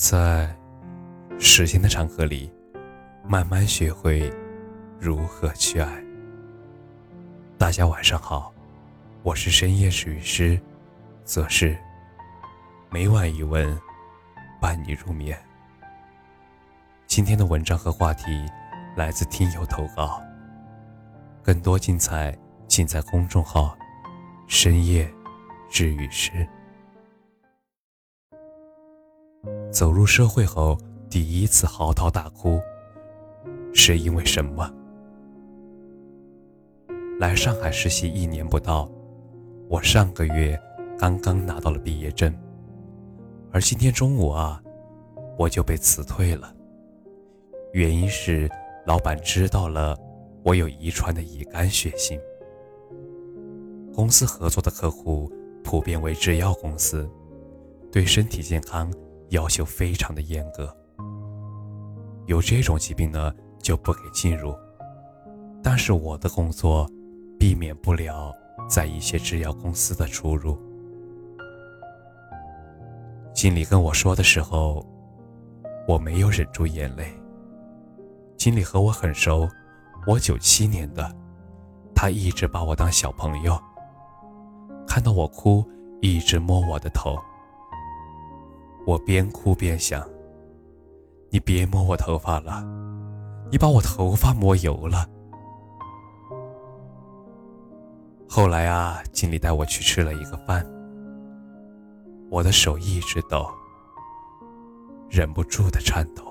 [0.00, 0.48] 在
[1.38, 2.50] 时间的长河里，
[3.22, 4.32] 慢慢学会
[4.98, 6.02] 如何去爱。
[7.58, 8.50] 大家晚上好，
[9.22, 10.58] 我是深夜治愈师，
[11.22, 11.76] 则是
[12.88, 13.78] 每晚一问，
[14.58, 15.38] 伴你入眠。
[17.06, 18.46] 今天的文章和话题
[18.96, 20.22] 来自听友投稿，
[21.42, 22.34] 更多精彩
[22.66, 23.76] 尽在公众号
[24.48, 25.06] “深夜
[25.68, 26.48] 治愈师”。
[29.70, 30.76] 走入社会后，
[31.08, 32.60] 第一次嚎啕大哭，
[33.72, 34.68] 是因为什么？
[37.20, 38.90] 来上海实习一年不到，
[39.68, 40.60] 我上个月
[40.98, 42.34] 刚刚拿到了毕业证，
[43.52, 44.60] 而今天中午啊，
[45.38, 46.52] 我就被辞退了。
[47.72, 48.50] 原因是
[48.86, 49.96] 老板知道了
[50.42, 52.20] 我有遗传的乙肝血型。
[53.94, 55.30] 公司合作的客户
[55.62, 57.08] 普遍为制药公司，
[57.92, 58.90] 对身体健康。
[59.30, 60.74] 要求非常的严格，
[62.26, 64.54] 有这种疾病呢就不给进入。
[65.62, 66.88] 但是我的工作
[67.38, 68.34] 避免不了
[68.68, 70.58] 在一些制药公司的出入。
[73.32, 74.84] 经理跟我说的时候，
[75.86, 77.12] 我没有忍住眼泪。
[78.36, 79.48] 经理和我很熟，
[80.06, 81.14] 我九七年的，
[81.94, 83.56] 他一直把我当小朋友。
[84.86, 85.64] 看到我哭，
[86.00, 87.16] 一直摸我的头。
[88.86, 90.02] 我边哭边想
[91.30, 92.64] ：“你别摸我头发了，
[93.50, 95.06] 你把我头发摸油了。”
[98.28, 100.66] 后来啊，经理带我去吃了一个饭，
[102.30, 103.46] 我的手一直抖，
[105.08, 106.24] 忍不住的颤抖。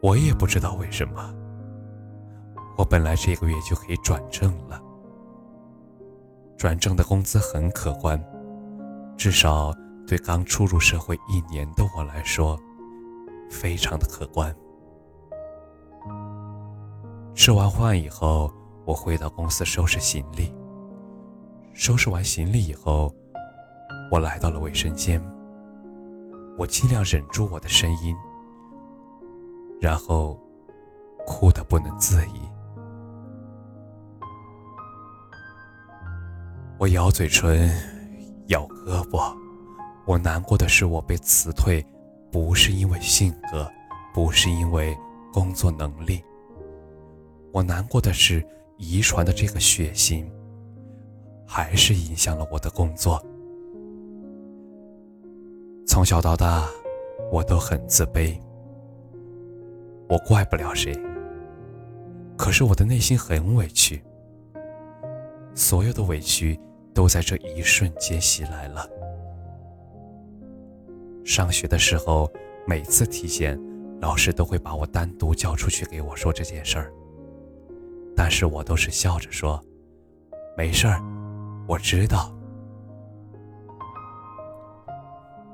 [0.00, 1.34] 我也不知道为什么。
[2.76, 4.80] 我本来这个月就可以转正了，
[6.56, 8.22] 转正的工资很可观，
[9.16, 9.72] 至少。
[10.08, 12.58] 对刚初入社会一年的我来说，
[13.50, 14.56] 非常的可观。
[17.34, 18.50] 吃完饭以后，
[18.86, 20.50] 我回到公司收拾行李。
[21.74, 23.14] 收拾完行李以后，
[24.10, 25.22] 我来到了卫生间。
[26.56, 28.16] 我尽量忍住我的声音，
[29.78, 30.40] 然后
[31.26, 32.40] 哭得不能自已。
[36.78, 37.68] 我咬嘴唇，
[38.46, 39.36] 咬胳膊。
[40.08, 41.84] 我难过的是，我被辞退，
[42.32, 43.70] 不是因为性格，
[44.14, 44.96] 不是因为
[45.34, 46.24] 工作能力。
[47.52, 48.42] 我难过的是，
[48.78, 50.26] 遗传的这个血型，
[51.46, 53.22] 还是影响了我的工作。
[55.86, 56.66] 从小到大，
[57.30, 58.34] 我都很自卑，
[60.08, 60.98] 我怪不了谁。
[62.34, 64.02] 可是我的内心很委屈，
[65.54, 66.58] 所有的委屈
[66.94, 68.88] 都在这一瞬间袭来了。
[71.28, 72.26] 上学的时候，
[72.66, 73.60] 每次体检，
[74.00, 76.90] 老师都会把我单独叫出去给我说这件事儿。
[78.16, 79.62] 但是我都是笑着说
[80.56, 80.98] ：“没事儿，
[81.68, 82.34] 我知道。”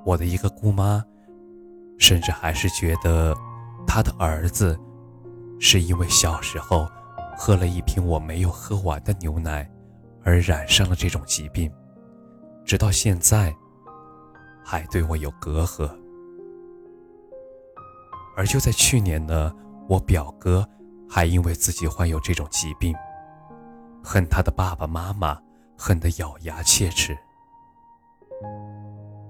[0.06, 1.04] 我的一个姑妈，
[1.98, 3.34] 甚至还是觉得，
[3.84, 4.78] 她的儿子，
[5.58, 6.88] 是因为小时候
[7.36, 9.68] 喝了一瓶我没有喝完的牛奶，
[10.22, 11.68] 而染上了这种疾病，
[12.64, 13.52] 直到现在。
[14.64, 15.90] 还对我有隔阂，
[18.34, 19.54] 而就在去年呢，
[19.88, 20.66] 我表哥
[21.08, 22.94] 还因为自己患有这种疾病，
[24.02, 25.38] 恨他的爸爸妈妈，
[25.76, 27.16] 恨得咬牙切齿。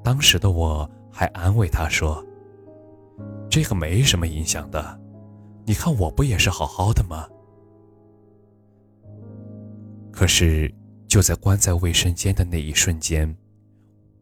[0.04, 2.24] 当时的我还安慰他说
[3.50, 5.00] ：“这个没什么影响的，
[5.66, 7.26] 你看我不也是好好的吗？”
[10.12, 10.72] 可是
[11.08, 13.36] 就在关在卫生间的那一瞬间。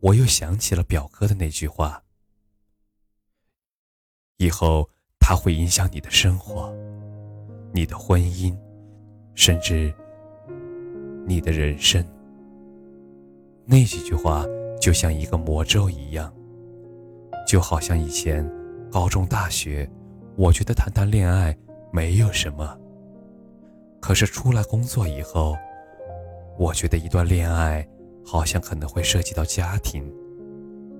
[0.03, 2.03] 我又想起了表哥的那句话
[4.39, 4.91] ：“以后
[5.21, 6.75] 他会影响你的生活、
[7.73, 8.53] 你的婚姻，
[9.37, 9.95] 甚至
[11.25, 12.05] 你的人生。”
[13.65, 14.45] 那几句话
[14.81, 16.35] 就像一个魔咒一样，
[17.47, 18.45] 就好像以前
[18.91, 19.89] 高中、大学，
[20.37, 21.57] 我觉得谈谈恋爱
[21.93, 22.77] 没有什么，
[24.01, 25.57] 可是出来工作以后，
[26.59, 27.89] 我觉得一段恋爱。
[28.25, 30.11] 好像可能会涉及到家庭，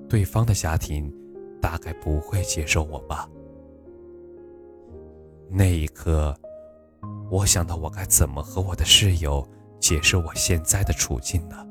[0.07, 1.11] 对方的家庭
[1.61, 3.29] 大概不会接受我吧。
[5.49, 6.35] 那一刻，
[7.29, 9.47] 我想到我该怎么和我的室友
[9.79, 11.65] 解释我现在的处境呢？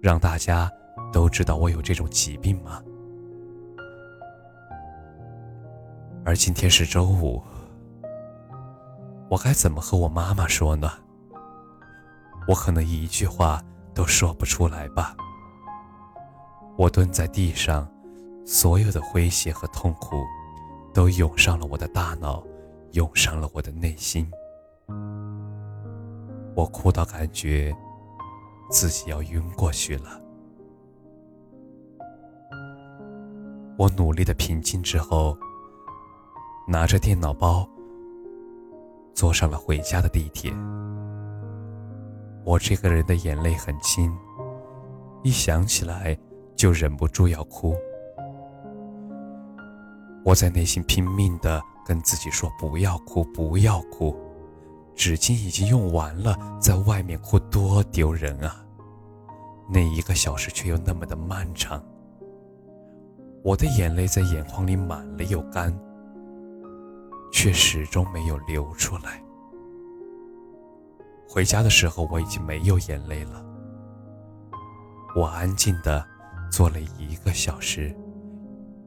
[0.00, 0.70] 让大家
[1.12, 2.82] 都知道我有这种疾病吗？
[6.24, 7.42] 而今天是周五，
[9.30, 10.92] 我该怎么和我妈妈说呢？
[12.48, 13.62] 我可能一句话
[13.94, 15.14] 都说不出来吧。
[16.78, 17.86] 我蹲在地上，
[18.46, 20.24] 所有的诙谐和痛苦，
[20.94, 22.42] 都涌上了我的大脑，
[22.92, 24.26] 涌上了我的内心。
[26.56, 27.76] 我哭到感觉
[28.70, 30.18] 自己要晕过去了。
[33.76, 35.36] 我努力的平静之后，
[36.66, 37.68] 拿着电脑包，
[39.14, 40.50] 坐上了回家的地铁。
[42.48, 44.10] 我这个人的眼泪很轻，
[45.22, 46.18] 一想起来
[46.56, 47.76] 就忍不住要哭。
[50.24, 54.16] 我在内心拼命的跟自己说：“不要哭，不要哭。”
[54.96, 58.64] 纸巾已经用完了，在外面哭多丢人啊！
[59.68, 61.84] 那一个小时却又那么的漫长。
[63.44, 65.78] 我的眼泪在眼眶里满了又干，
[67.30, 69.22] 却始终没有流出来。
[71.28, 73.44] 回家的时候，我已经没有眼泪了。
[75.14, 76.04] 我安静的
[76.50, 77.94] 坐了一个小时，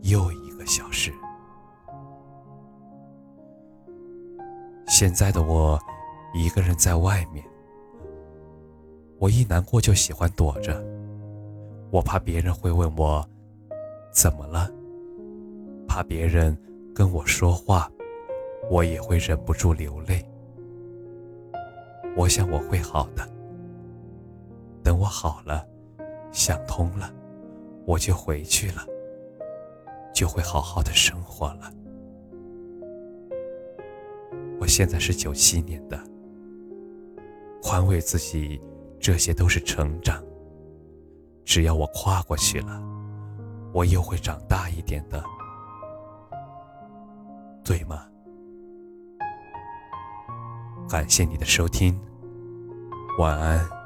[0.01, 1.13] 又一个小时。
[4.87, 5.79] 现在的我，
[6.33, 7.45] 一个人在外面。
[9.19, 10.83] 我一难过就喜欢躲着，
[11.91, 13.23] 我怕别人会问我
[14.11, 14.67] 怎么了，
[15.87, 16.57] 怕别人
[16.93, 17.87] 跟我说话，
[18.69, 20.25] 我也会忍不住流泪。
[22.15, 23.27] 我想我会好的，
[24.83, 25.65] 等我好了，
[26.31, 27.11] 想通了，
[27.85, 28.85] 我就回去了，
[30.13, 31.71] 就会好好的生活了。
[34.59, 35.97] 我现在是九七年的，
[37.63, 38.61] 宽慰自己，
[38.99, 40.23] 这些都是成长。
[41.43, 42.79] 只要我跨过去了，
[43.73, 45.23] 我又会长大一点的，
[47.63, 48.10] 对吗？
[50.91, 51.97] 感谢你的收听，
[53.17, 53.80] 晚安。